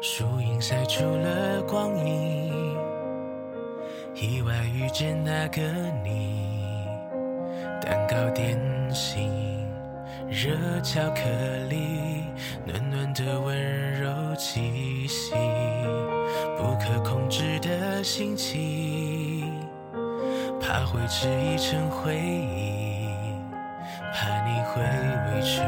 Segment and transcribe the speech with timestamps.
[0.00, 2.76] 树影晒出了光影，
[4.14, 5.62] 意外遇见那个
[6.04, 6.86] 你，
[7.80, 8.58] 蛋糕点
[8.94, 9.66] 心，
[10.28, 10.52] 热
[10.82, 11.22] 巧克
[11.68, 12.24] 力，
[12.64, 15.34] 暖暖的温柔气息，
[16.56, 19.50] 不可控制的心情，
[20.60, 23.08] 怕会迟疑成回忆，
[24.12, 25.62] 怕你会委屈，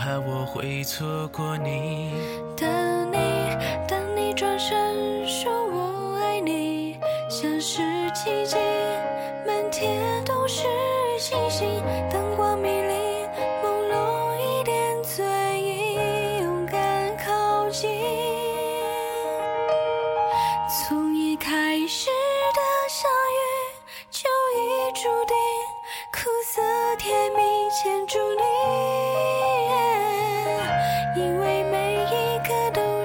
[0.00, 2.10] 怕我会错过你。
[2.56, 2.66] 等
[3.12, 3.18] 你，
[3.86, 4.74] 等你转身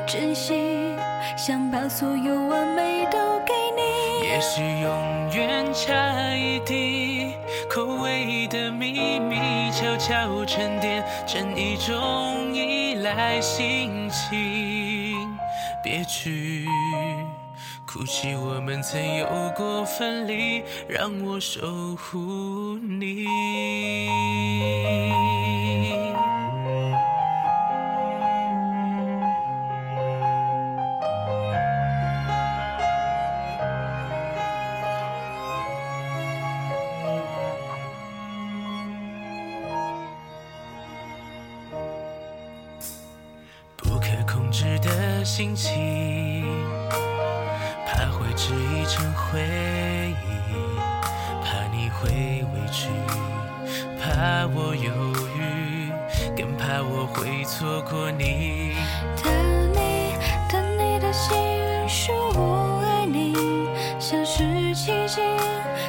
[0.07, 0.53] 珍惜，
[1.35, 4.27] 想把所有完美都给你。
[4.27, 7.33] 也许永远差一滴
[7.69, 15.17] 口味的秘密，悄悄沉淀成一种依赖心情。
[15.83, 16.67] 别去
[17.87, 19.25] 哭泣，我们曾有
[19.55, 21.61] 过分离，让我守
[21.95, 23.25] 护你。
[45.25, 46.45] 心情，
[47.87, 50.23] 怕会织一成回忆，
[51.43, 52.89] 怕你会委屈，
[53.99, 54.91] 怕我犹
[55.35, 55.91] 豫，
[56.37, 58.75] 更怕我会错过你。
[59.23, 59.33] 等
[59.73, 60.15] 你，
[60.47, 61.35] 等你的心
[61.89, 63.33] 说我爱你，
[63.99, 64.43] 像是
[64.75, 65.21] 奇迹，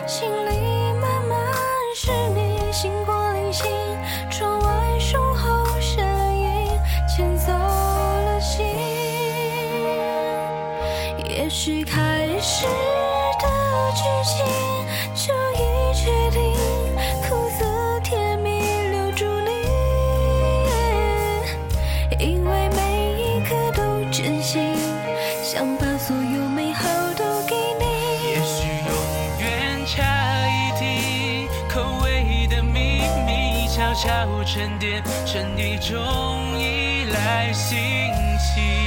[0.06, 1.38] 心里慢慢
[1.94, 3.70] 是你，星光零星，
[11.66, 12.64] 也许开始
[13.40, 13.44] 的
[13.96, 14.46] 剧情
[15.16, 15.58] 就已
[15.94, 16.38] 决定，
[17.28, 17.66] 苦涩
[18.04, 18.60] 甜蜜
[18.92, 19.50] 留住你。
[22.20, 22.78] 因为每
[23.20, 23.82] 一刻都
[24.12, 24.76] 真心，
[25.42, 26.88] 想把所有美好
[27.18, 27.84] 都给你。
[28.30, 28.94] 也许永
[29.40, 37.76] 远差一滴口味的秘密，悄悄沉淀成一种依赖心
[38.54, 38.85] 情。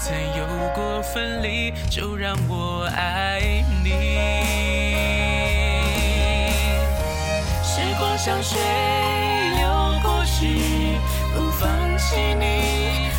[0.00, 3.90] 曾有过分离，就让我爱你。
[7.62, 8.58] 时光像水
[9.58, 9.68] 流
[10.02, 10.96] 过去，
[11.34, 11.68] 不放
[11.98, 13.09] 弃你，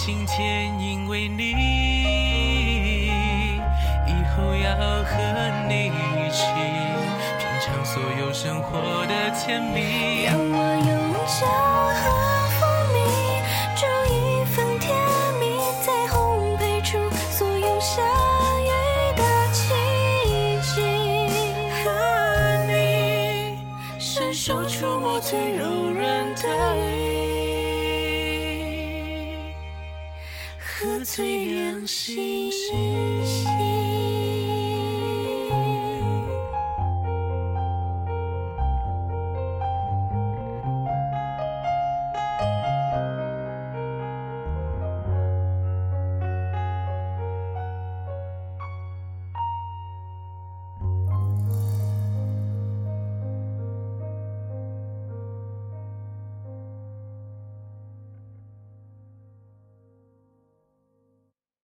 [0.00, 1.50] 有晴天因为你。
[4.06, 4.74] 以后要
[5.04, 5.12] 和
[5.68, 6.42] 你一起
[7.38, 10.24] 品尝所有生活的甜蜜。
[10.24, 10.56] 让我
[10.88, 10.88] 用
[11.26, 11.46] 酒
[12.00, 12.02] 和
[12.56, 12.60] 蜂
[12.94, 12.98] 蜜
[13.76, 14.16] 煮一
[14.46, 14.88] 份甜
[15.38, 15.44] 蜜，
[15.84, 16.96] 再烘焙出
[17.30, 18.02] 所有相
[18.64, 18.66] 遇
[19.18, 19.22] 的
[19.52, 19.60] 奇
[20.62, 20.80] 迹。
[21.84, 21.86] 和
[22.66, 22.72] 你
[23.98, 26.69] 伸手触摸最柔软的
[30.82, 33.99] 你，和最亮星星。